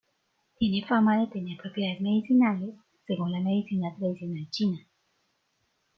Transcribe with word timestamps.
Tiene 0.57 0.83
fama 0.87 1.21
de 1.21 1.27
tener 1.27 1.59
propiedades 1.59 2.01
medicinales 2.01 2.73
según 3.05 3.33
la 3.33 3.39
medicina 3.39 3.93
tradicional 3.99 4.49
china. 4.49 4.79